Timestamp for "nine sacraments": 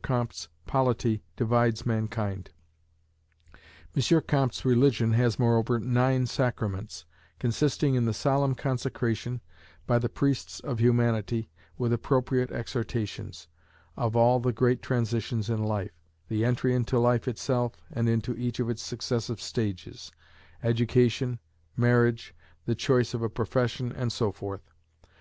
5.80-7.04